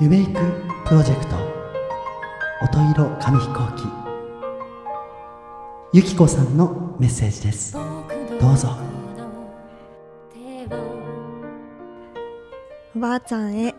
[0.00, 0.32] 夢いく
[0.84, 1.36] プロジェクト。
[2.62, 3.84] 音色紙飛行機。
[5.92, 7.74] ゆきこさんのメッセージです。
[7.74, 7.80] ど
[8.52, 8.76] うぞ。
[12.96, 13.72] おばあちゃんへ。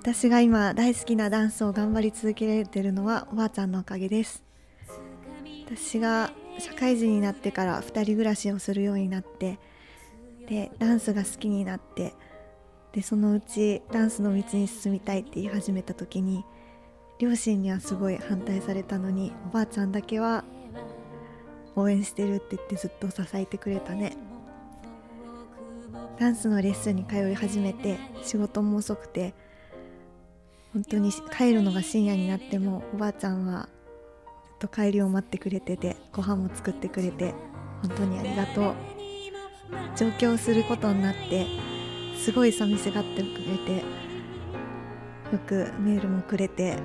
[0.00, 4.42] 私が今大好きなダンスを頑張り続けられてるのはおばあちゃんのおかげです。
[5.66, 9.58] 私が社会人になってから2人暮らしをするようになって
[10.48, 12.14] でダンスが好きになって
[12.92, 16.44] でそのうちダンスの道に進みたいって言い始めた時に
[17.18, 20.44] 両親にはすごい反対されたのにおばあちゃんだけは
[21.74, 24.16] 応援してるって言ってずっと支えてくれたね。
[26.18, 29.34] ダンスのレッスンに通い始めて仕事も遅くて
[30.72, 33.68] 本当に帰るのが深夜になってもおばあちゃんは
[34.62, 37.34] と帰りを待ってくれててご飯も作ってくれて
[37.82, 38.74] 本当にありがとう。
[39.96, 41.46] 上京することになって
[42.16, 43.82] すごい寂しがってくれて
[45.32, 46.76] よくメールもくれて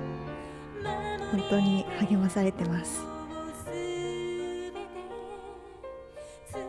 [1.30, 3.02] 本当に励まされてます。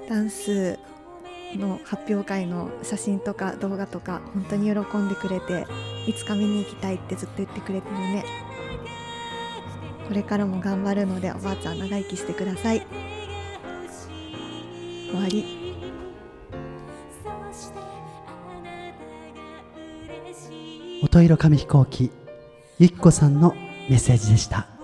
[0.07, 0.77] ダンス
[1.55, 5.65] の発表会の写真とか動画とか本当に喜んでくれて
[6.05, 8.48] いつか見に行きたいってずっと言ってくれてるね。
[10.09, 12.81] これからも頑張るのでおばあちゃん長生きしてください。
[15.11, 15.45] 終わり。
[21.03, 22.11] 音色紙飛行機
[22.79, 23.53] ゆきこさんの
[23.87, 24.78] メッセージでした。